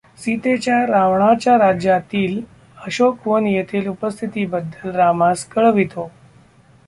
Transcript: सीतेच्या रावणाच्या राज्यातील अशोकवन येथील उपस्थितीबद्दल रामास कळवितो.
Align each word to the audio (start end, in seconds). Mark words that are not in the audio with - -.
सीतेच्या 0.17 0.77
रावणाच्या 0.87 1.57
राज्यातील 1.57 2.39
अशोकवन 2.85 3.45
येथील 3.47 3.87
उपस्थितीबद्दल 3.87 4.95
रामास 4.95 5.45
कळवितो. 5.45 6.09